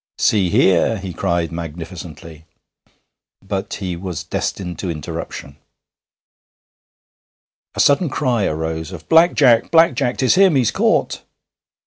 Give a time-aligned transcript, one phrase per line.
[0.17, 2.45] 'See here!' he cried magnificently,
[3.47, 5.57] but he was destined to interruption.
[7.75, 9.69] A sudden cry arose of 'Black Jack!
[9.69, 10.17] Black Jack!
[10.17, 10.55] 'Tis him!
[10.55, 11.21] He's caught!'